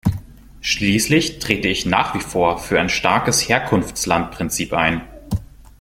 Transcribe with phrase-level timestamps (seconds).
[0.61, 5.01] Schließlich trete ich nach wie vor für ein starkes Herkunftslandprinzip ein.